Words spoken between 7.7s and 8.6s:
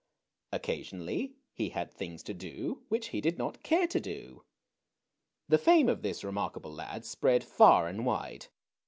and wide.